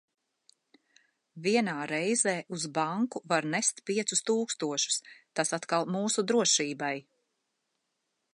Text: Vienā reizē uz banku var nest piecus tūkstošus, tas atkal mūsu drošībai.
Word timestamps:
Vienā 1.47 1.75
reizē 1.91 2.33
uz 2.57 2.65
banku 2.77 3.21
var 3.33 3.49
nest 3.57 3.83
piecus 3.91 4.25
tūkstošus, 4.31 4.99
tas 5.41 5.55
atkal 5.59 5.89
mūsu 5.99 6.27
drošībai. 6.33 6.93